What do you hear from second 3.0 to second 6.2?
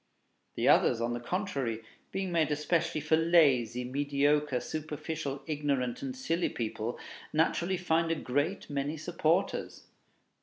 for lazy, mediocre, superficial, ignorant, and